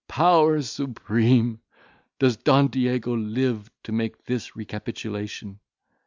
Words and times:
Powers 0.07 0.67
supreme! 0.67 1.61
does 2.17 2.35
Don 2.35 2.69
Diego 2.69 3.13
live 3.15 3.69
to 3.83 3.91
make 3.91 4.23
this 4.25 4.55
recapitulation? 4.55 5.59